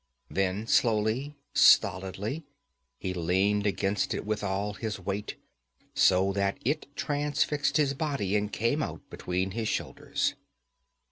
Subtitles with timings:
[0.31, 2.43] Then slowly, stolidly,
[2.97, 5.35] he leaned against it with all his weight,
[5.93, 10.33] so that it transfixed his body and came out between his shoulders.